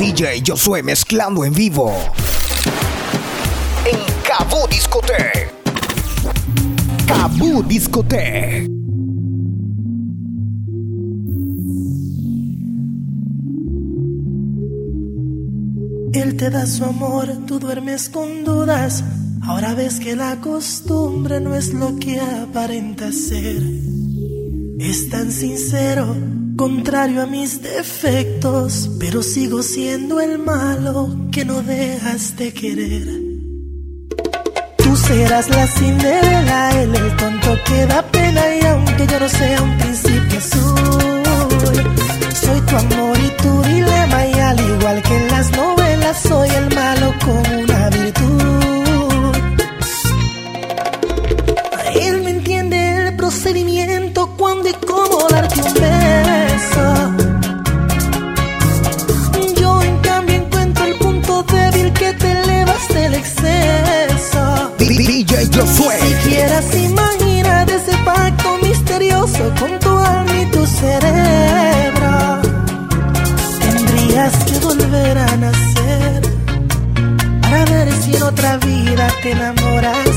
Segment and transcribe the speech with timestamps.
[0.00, 1.92] DJ Josué mezclando en vivo.
[3.84, 5.50] En Cabo Discote.
[7.06, 8.66] Cabo Discote.
[16.14, 19.04] Él te da su amor, tú duermes con dudas.
[19.42, 23.62] Ahora ves que la costumbre no es lo que aparenta ser.
[24.78, 26.16] Es tan sincero,
[26.60, 33.06] contrario a mis defectos, pero sigo siendo el malo que no dejas de querer.
[34.76, 39.62] Tú serás la Cinderela, él el tonto que da pena y aunque yo no sea
[39.62, 41.22] un príncipe azul,
[42.34, 46.74] soy tu amor y tu dilema y al igual que en las novelas soy el
[46.74, 48.19] malo con una virtud.
[65.40, 65.96] DJ Josué.
[66.24, 72.40] Quieras imaginar ese pacto misterioso con tu alma y tu cerebro.
[73.58, 76.22] Tendrías que volver a nacer
[77.40, 80.09] para ver si en otra vida te enamoras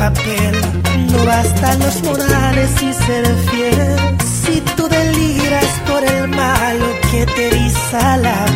[0.00, 4.18] No bastan los morales y ser fiel.
[4.24, 8.46] Si tú deliras por el malo que te eriza la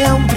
[0.00, 0.31] aunque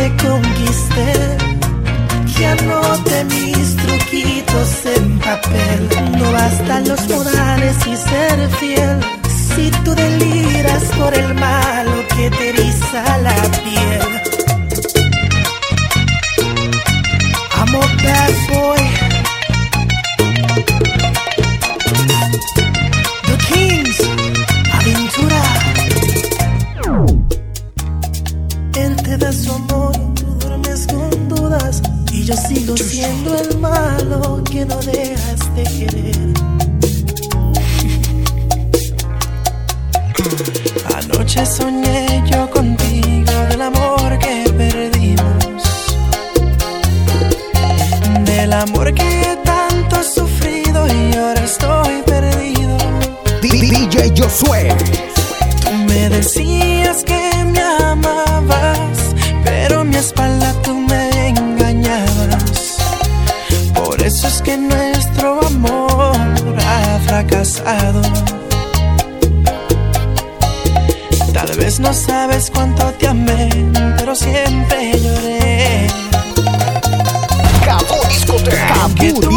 [0.00, 1.12] te conquisté,
[2.34, 5.80] que anote mis truquitos en papel.
[6.18, 8.96] No bastan los modales y ser fiel.
[9.54, 11.69] Si tú deliras por el malo
[71.32, 73.48] Tal vez no sabes cuánto te amé,
[73.96, 75.86] pero siempre lloré.
[77.64, 78.50] Cabo Discote.
[78.50, 79.28] Que Cabo tú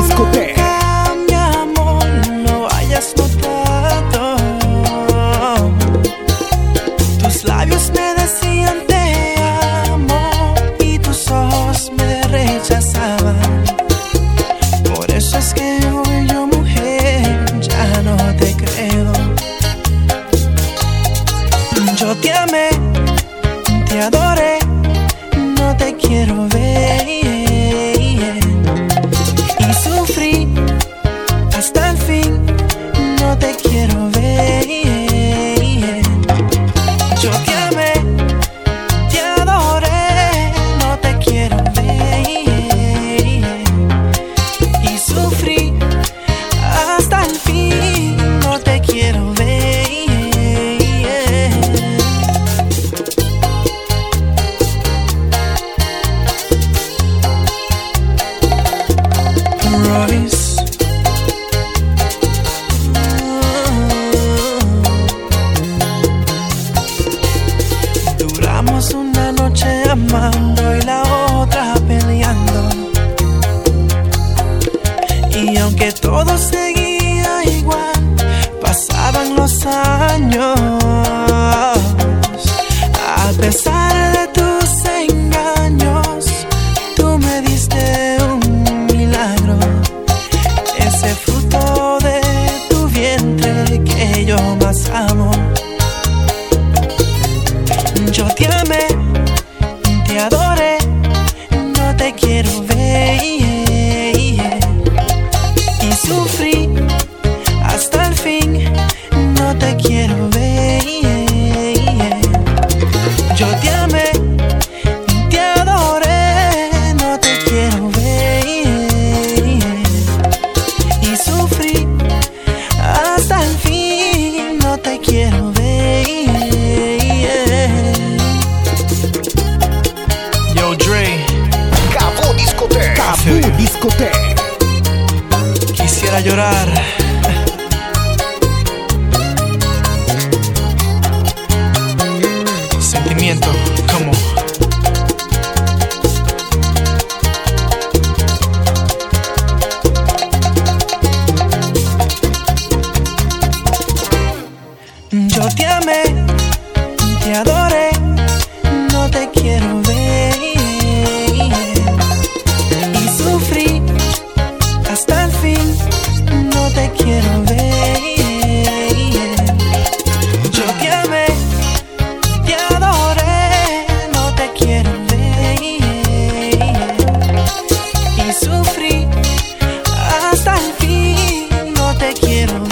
[180.31, 181.73] hasta el fin.
[181.75, 182.62] No te quiero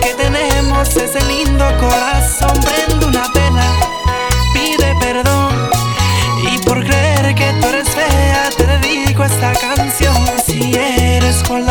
[0.00, 2.52] que tenemos ese lindo corazón.
[2.60, 3.66] Prende una vela,
[4.52, 5.70] pide perdón.
[6.52, 10.16] Y por creer que tú eres fea, te dedico esta canción.
[10.44, 11.66] Si eres con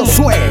[0.00, 0.49] Josué.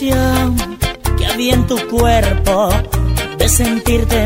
[0.00, 2.70] que había en tu cuerpo
[3.36, 4.21] de sentirte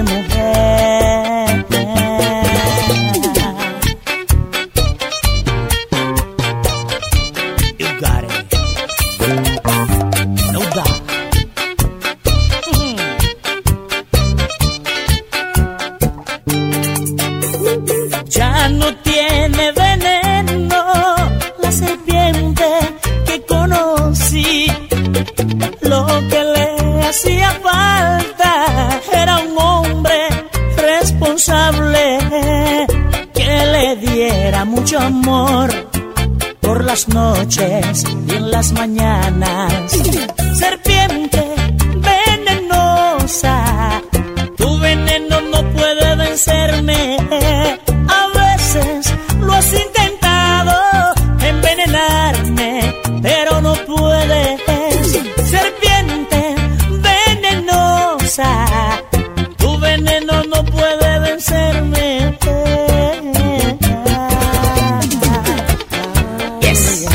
[66.76, 67.05] Yes.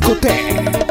[0.00, 0.89] discoteca.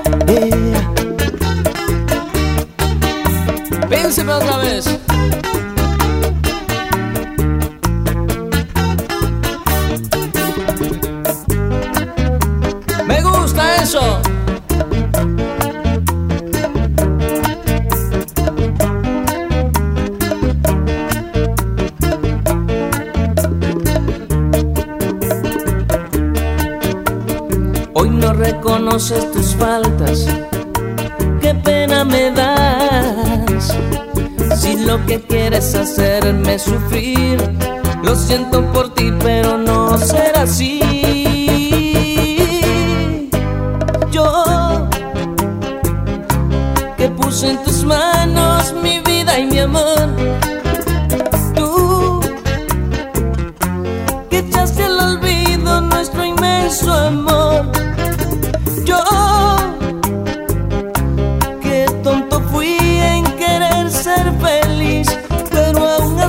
[35.89, 37.18] hacerme sufrir.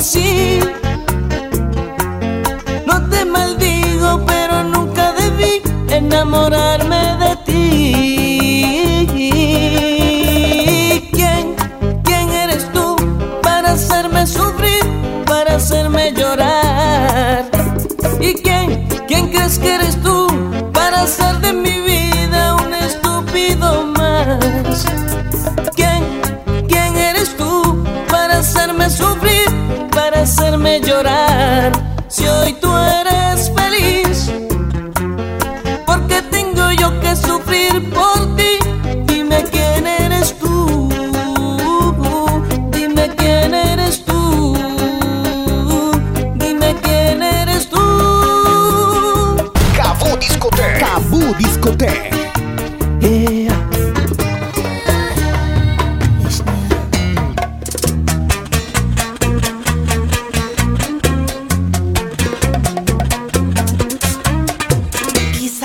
[0.01, 0.61] así.
[2.87, 5.61] No te maldigo, pero nunca debí
[5.91, 6.80] enamorar.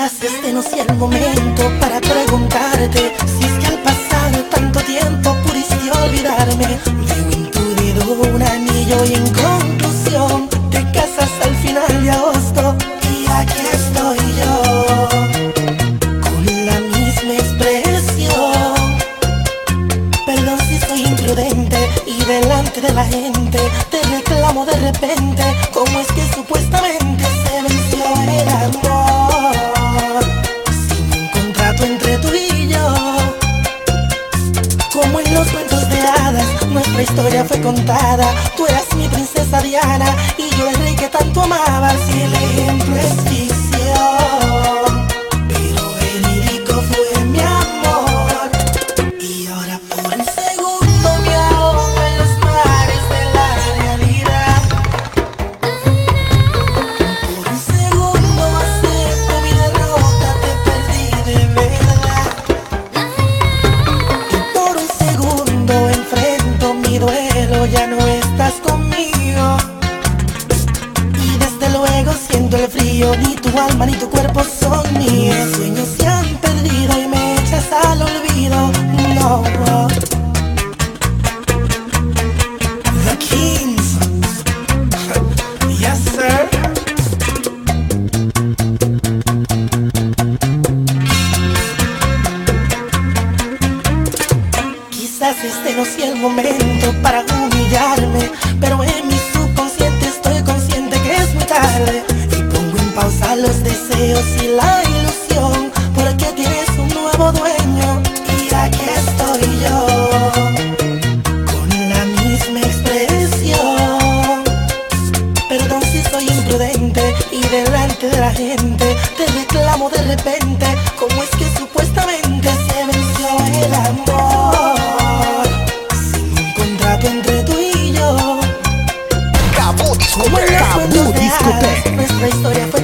[0.06, 5.34] Quizás este no sea el momento para preguntarte si es que al pasar tanto tiempo
[5.44, 6.95] pudiste olvidarme.
[39.76, 40.35] Rihanna.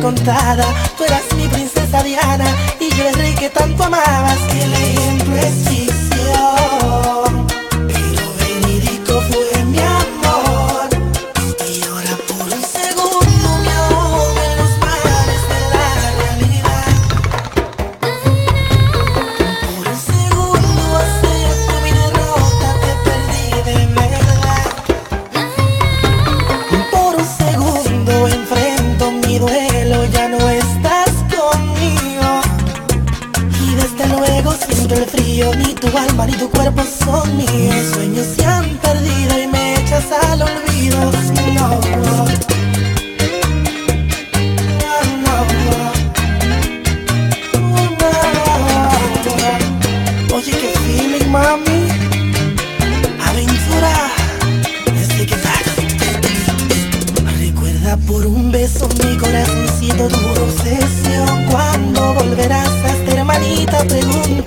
[0.03, 0.67] contada,
[0.99, 2.45] tú eras mi princesa Diana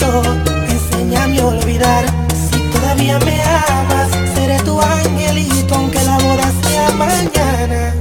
[0.08, 2.06] pregunto Enséñame a olvidar.
[2.50, 7.94] Si todavía me amas Seré tu angelito aunque la boda sea mañana.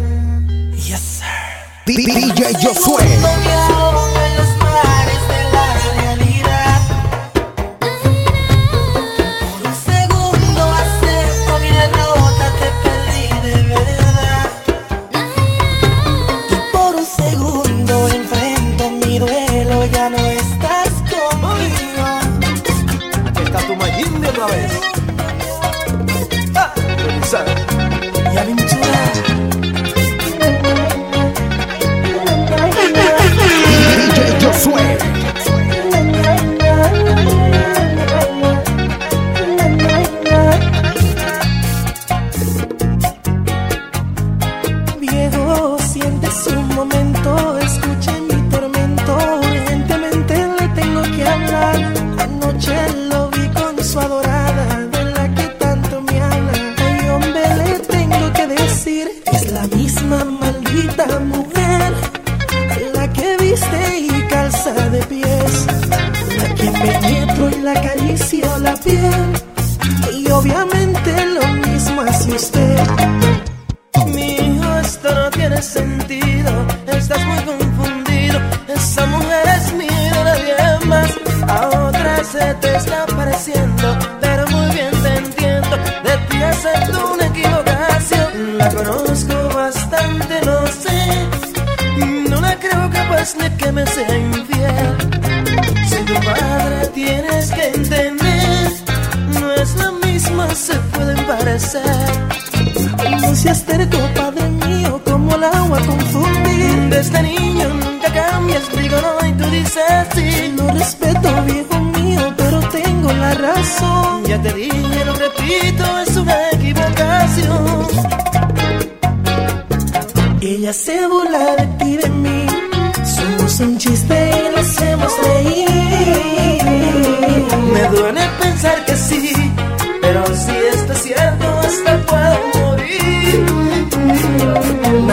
[0.73, 1.87] Yes sir.
[1.87, 3.05] DJ Josué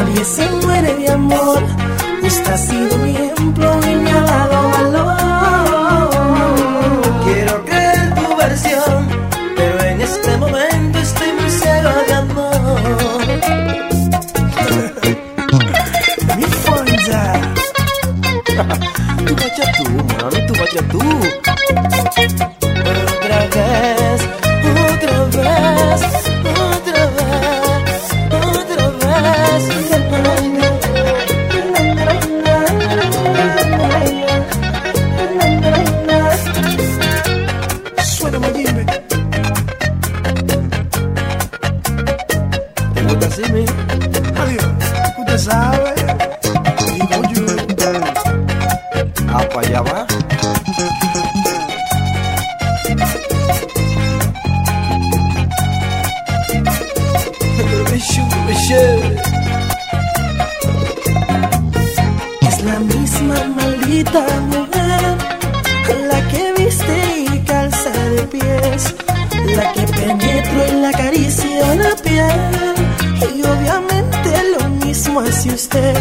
[0.01, 1.61] Nadie se muere de amor.
[2.23, 4.50] Usted ha sido mi ejemplo y me alaba.
[62.41, 65.17] Es la misma maldita mujer,
[66.07, 68.95] la que viste y calza de pies,
[69.55, 73.35] la que penetro en la caricia la piel.
[73.35, 75.97] Y obviamente lo mismo hace usted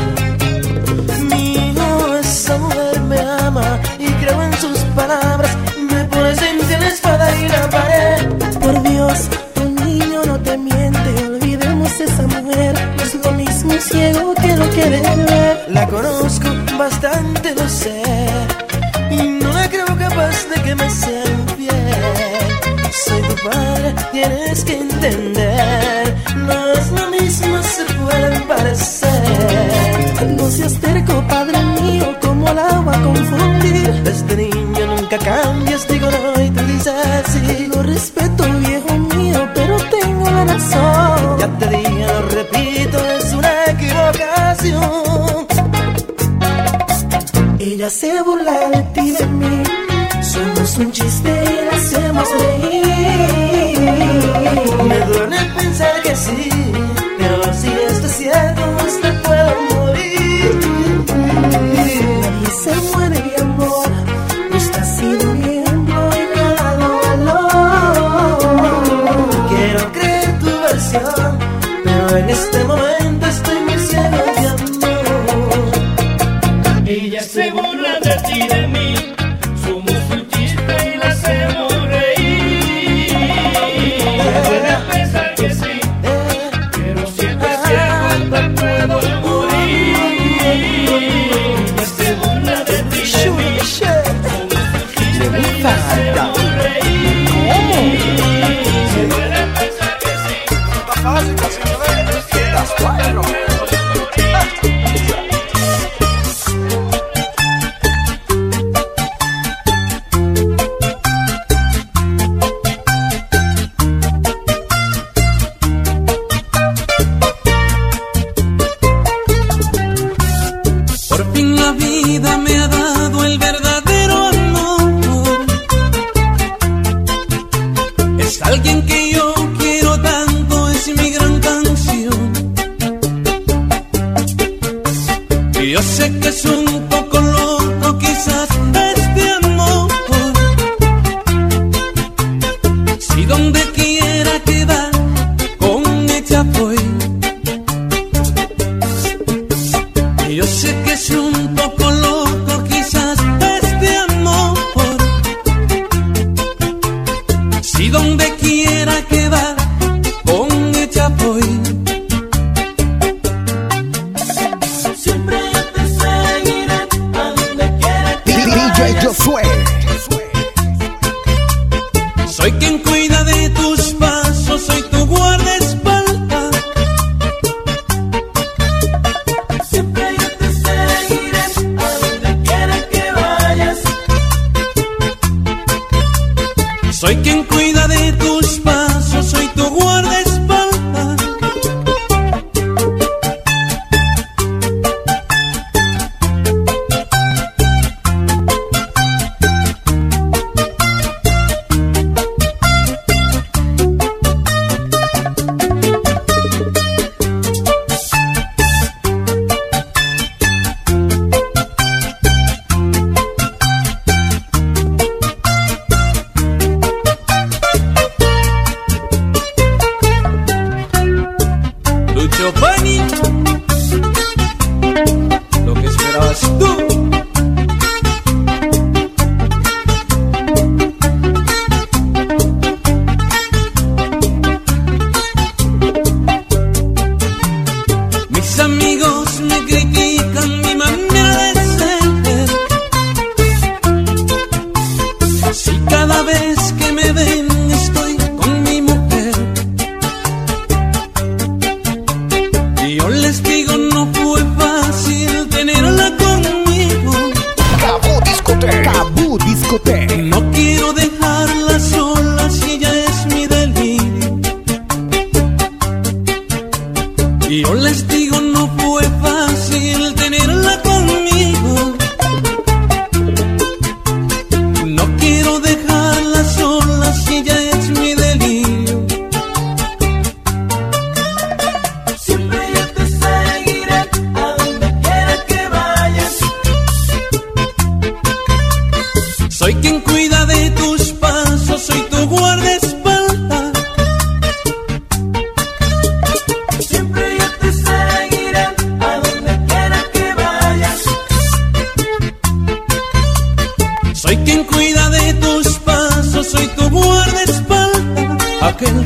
[17.87, 21.25] y no la creo capaz de que me sea.
[23.05, 30.37] Soy tu padre, tienes que entender, no es lo mismo, se pueden parecer.
[30.37, 34.03] No seas terco, padre mío, como el agua a confundir.
[34.05, 36.95] Este niño nunca cambias, digo no y tú dices
[37.29, 37.67] sí.
[37.75, 41.39] Lo respeto, viejo mío, pero tengo la razón.
[41.39, 42.70] Ya te dije, lo repito.
[47.81, 49.63] Ella se burla de ti y de mí.
[50.21, 53.81] Somos un chiste y la hacemos reír.
[54.87, 56.51] Me duele pensar que sí,
[57.17, 60.61] pero si esto es cierto, hasta puedo morir.
[62.45, 63.89] Y se muere mi amor,
[64.51, 66.53] no está siendo miembro y me ha
[67.07, 68.39] valor.
[69.49, 71.39] Quiero creer tu versión,
[71.83, 73.70] pero en este momento estoy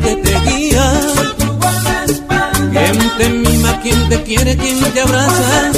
[0.02, 0.92] quien te, guía.
[2.72, 5.72] Quien te mima, quien te quiere, quien te abraza.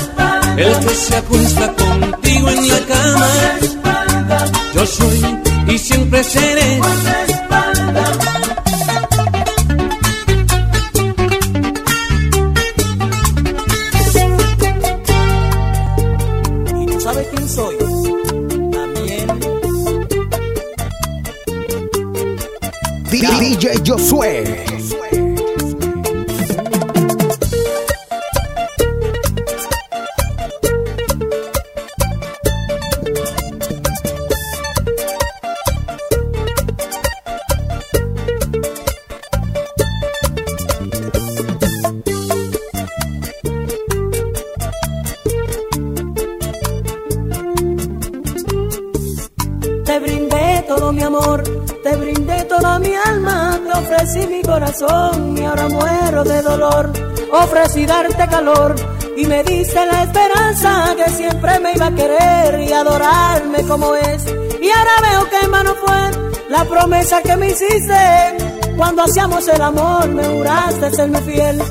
[0.57, 3.29] El que se acuesta contigo en la cama.
[4.75, 6.81] Yo soy y siempre seré
[23.39, 24.66] DJ Josué.
[56.25, 56.91] De dolor.
[57.33, 58.75] Ofrecí darte calor
[59.17, 64.25] y me diste la esperanza que siempre me iba a querer y adorarme como es.
[64.61, 66.11] Y ahora veo que en vano fue
[66.49, 68.37] la promesa que me hiciste.
[68.77, 71.63] Cuando hacíamos el amor me juraste serme fiel.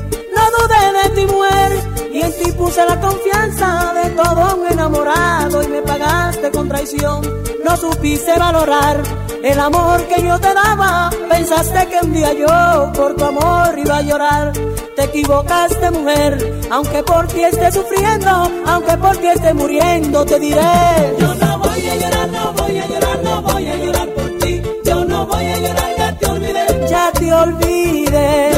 [0.58, 5.68] Dudé de ti, mujer y en ti puse la confianza de todo un enamorado y
[5.68, 7.20] me pagaste con traición.
[7.64, 9.02] No supiste valorar
[9.42, 11.10] el amor que yo te daba.
[11.28, 14.52] Pensaste que un día yo por tu amor iba a llorar.
[14.96, 18.30] Te equivocaste, mujer, aunque por ti esté sufriendo,
[18.66, 21.16] aunque por ti esté muriendo, te diré.
[21.18, 24.62] Yo no voy a llorar, no voy a llorar, no voy a llorar por ti.
[24.84, 26.86] Yo no voy a llorar, ya te olvidé.
[26.88, 28.55] Ya te olvidé.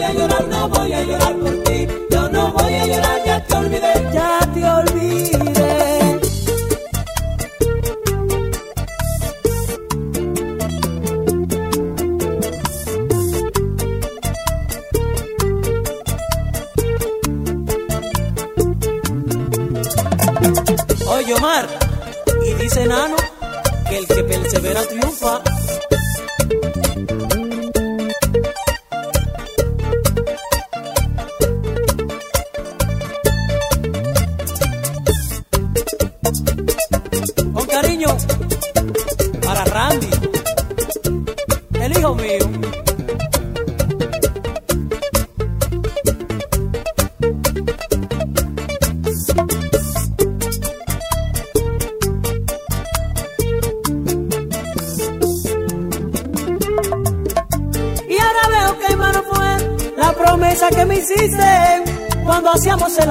[0.00, 1.86] Voy a llorar, no voy a llorar por ti
[2.52, 4.10] voy a llorar, ya te olvidé.
[4.12, 6.20] Ya te olvidé.
[21.08, 21.68] Oye Omar,
[22.46, 23.16] y dice Nano
[23.88, 25.59] que el que persevera triunfa.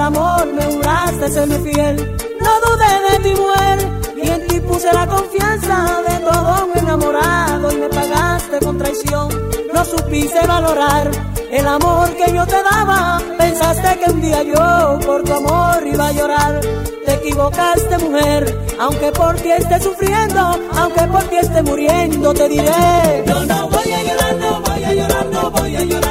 [0.00, 1.96] amor, me juraste serme fiel.
[2.40, 3.78] No dudé de ti, mujer,
[4.16, 9.28] y en ti puse la confianza de todo un enamorado y me pagaste con traición.
[9.74, 11.10] No supiste valorar
[11.50, 13.20] el amor que yo te daba.
[13.38, 16.60] Pensaste que un día yo por tu amor iba a llorar.
[17.04, 20.40] Te equivocaste, mujer, aunque por ti esté sufriendo,
[20.76, 23.24] aunque por ti esté muriendo, te diré.
[23.26, 26.09] Yo no voy a llorar, no voy a llorar, no voy a llorar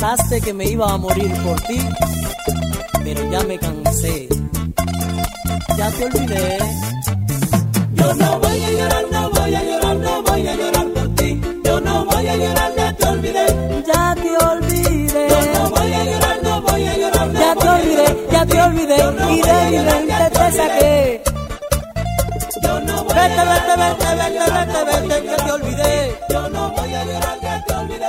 [0.00, 1.78] pensaste que me iba a morir por ti,
[3.04, 4.28] pero ya me cansé.
[5.76, 6.58] Ya te olvidé.
[7.92, 10.86] Yo no voy a llorar, no voy a llorar, no voy a llorar
[11.82, 13.46] no voy a llorar, ya te olvidé.
[13.86, 15.28] Ya te olvidé.
[15.54, 17.32] no voy a llorar, no voy a llorar.
[17.32, 18.96] ya te olvidé, ya te olvidé.
[18.96, 21.22] y de mi mente te saqué.
[22.62, 26.18] Yo no voy vete, vete, vete, vete, vete, vete, que te olvidé.
[26.30, 27.99] Yo no voy a llorar, ya te olvidé.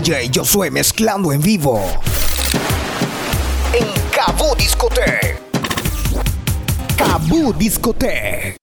[0.00, 1.78] DJ Josué mezclando en vivo.
[4.10, 5.36] Cabú Discote.
[6.96, 8.59] Cabú Discote.